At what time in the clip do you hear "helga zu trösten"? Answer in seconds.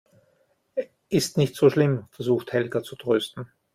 2.53-3.51